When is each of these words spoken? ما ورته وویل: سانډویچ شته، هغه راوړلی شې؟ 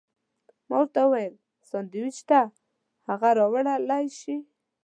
ما 0.67 0.75
ورته 0.79 0.99
وویل: 1.05 1.33
سانډویچ 1.69 2.15
شته، 2.21 2.39
هغه 3.09 3.29
راوړلی 3.37 4.05
شې؟ 4.19 4.35